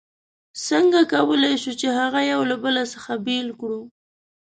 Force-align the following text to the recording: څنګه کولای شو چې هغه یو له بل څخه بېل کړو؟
څنګه 0.67 0.99
کولای 1.13 1.55
شو 1.63 1.73
چې 1.79 1.87
هغه 1.99 2.21
یو 2.31 2.41
له 2.51 2.55
بل 2.63 2.75
څخه 2.93 3.11
بېل 3.25 3.47
کړو؟ 3.59 3.81